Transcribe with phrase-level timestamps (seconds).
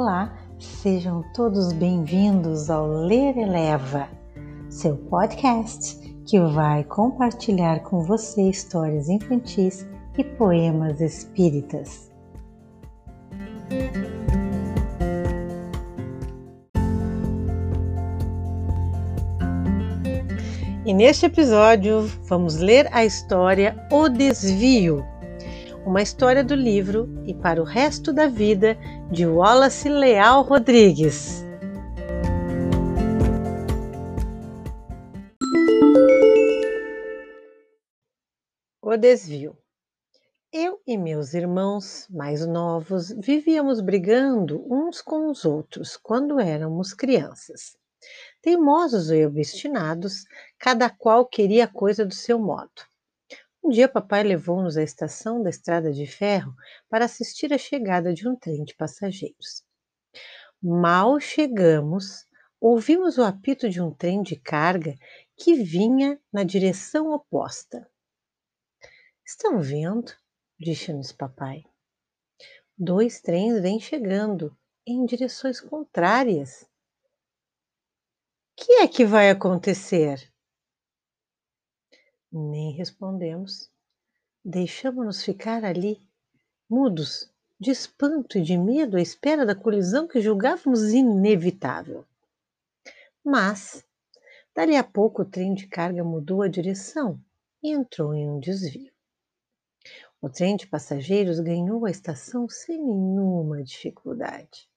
[0.00, 4.08] Olá, sejam todos bem-vindos ao Ler Eleva,
[4.70, 9.84] seu podcast que vai compartilhar com você histórias infantis
[10.16, 12.12] e poemas espíritas.
[20.86, 25.04] E neste episódio vamos ler a história O Desvio,
[25.88, 28.76] uma história do livro E para o Resto da Vida
[29.10, 31.42] de Wallace Leal Rodrigues.
[38.82, 39.56] O Desvio
[40.52, 47.76] eu e meus irmãos mais novos vivíamos brigando uns com os outros quando éramos crianças.
[48.42, 50.24] Teimosos e obstinados,
[50.58, 52.87] cada qual queria a coisa do seu modo.
[53.68, 56.54] Um dia papai levou-nos à estação da estrada de ferro
[56.88, 59.62] para assistir à chegada de um trem de passageiros.
[60.62, 62.24] Mal chegamos,
[62.58, 64.94] ouvimos o apito de um trem de carga
[65.36, 67.86] que vinha na direção oposta.
[69.22, 70.14] Estão vendo?
[70.58, 71.62] disse-nos papai.
[72.74, 76.66] Dois trens vêm chegando em direções contrárias
[78.56, 80.32] que é que vai acontecer?
[82.30, 83.70] Nem respondemos.
[84.44, 86.00] Deixamos-nos ficar ali,
[86.68, 92.04] mudos, de espanto e de medo à espera da colisão que julgávamos inevitável.
[93.24, 93.84] Mas,
[94.54, 97.20] dali a pouco, o trem de carga mudou a direção
[97.62, 98.92] e entrou em um desvio.
[100.20, 104.68] O trem de passageiros ganhou a estação sem nenhuma dificuldade.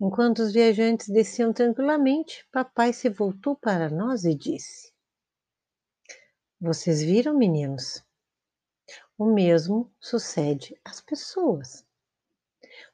[0.00, 4.92] Enquanto os viajantes desciam tranquilamente, papai se voltou para nós e disse:
[6.60, 8.04] Vocês viram, meninos?
[9.16, 11.84] O mesmo sucede às pessoas.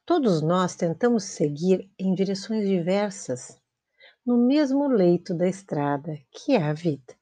[0.05, 3.61] Todos nós tentamos seguir em direções diversas,
[4.25, 7.15] no mesmo leito da estrada que é a vida.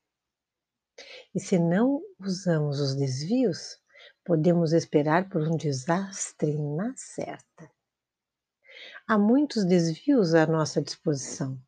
[1.35, 3.79] E se não usamos os desvios,
[4.25, 7.71] podemos esperar por um desastre na certa
[9.07, 11.59] há muitos desvios à nossa disposição.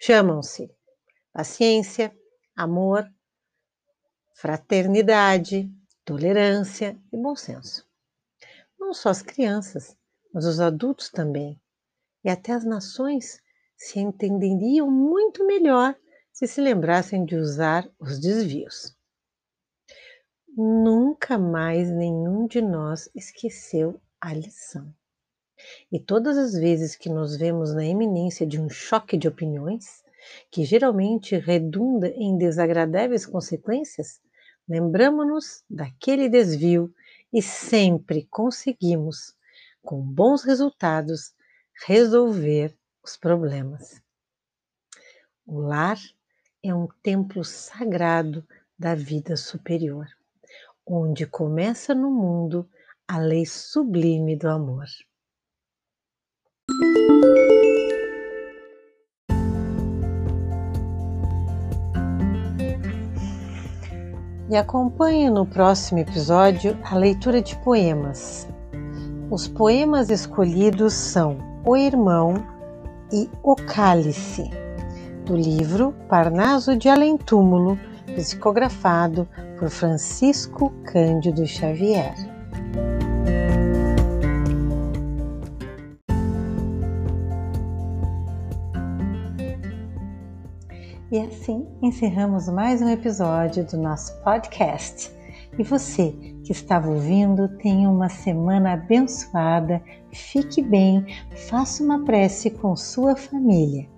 [0.00, 0.70] Chamam-se
[1.32, 2.16] paciência,
[2.56, 3.08] amor,
[4.34, 5.72] fraternidade,
[6.04, 7.88] tolerância e bom senso.
[8.78, 9.96] Não só as crianças,
[10.32, 11.58] mas os adultos também.
[12.22, 13.40] E até as nações
[13.76, 15.96] se entenderiam muito melhor
[16.32, 18.96] se se lembrassem de usar os desvios.
[20.56, 24.94] Nunca mais nenhum de nós esqueceu a lição.
[25.90, 30.03] E todas as vezes que nos vemos na iminência de um choque de opiniões,
[30.50, 34.20] que geralmente redunda em desagradáveis consequências,
[34.68, 36.92] lembramos-nos daquele desvio
[37.32, 39.34] e sempre conseguimos,
[39.82, 41.34] com bons resultados,
[41.86, 44.00] resolver os problemas.
[45.46, 45.98] O lar
[46.62, 48.46] é um templo sagrado
[48.78, 50.06] da vida superior,
[50.86, 52.68] onde começa no mundo
[53.06, 54.86] a lei sublime do amor.
[64.54, 68.46] E acompanhe no próximo episódio a leitura de poemas.
[69.28, 72.34] Os poemas escolhidos são O Irmão
[73.12, 74.48] e O Cálice,
[75.26, 77.76] do livro Parnaso de Além Túmulo,
[78.14, 79.28] psicografado
[79.58, 82.14] por Francisco Cândido Xavier.
[91.14, 95.12] E assim encerramos mais um episódio do nosso podcast.
[95.56, 96.10] E você
[96.42, 99.80] que estava ouvindo, tenha uma semana abençoada,
[100.12, 101.06] fique bem,
[101.48, 103.88] faça uma prece com sua família.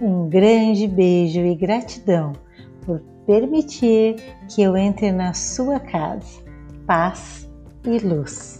[0.00, 2.32] Um grande beijo e gratidão
[2.84, 4.16] por permitir
[4.48, 6.42] que eu entre na sua casa.
[6.84, 7.48] Paz
[7.84, 8.57] e luz.